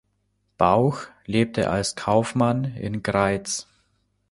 Bauch 0.57 1.03
lebte 1.27 1.69
als 1.69 1.95
Kaufmann 1.95 2.63
in 2.73 3.03
Greiz. 3.03 3.67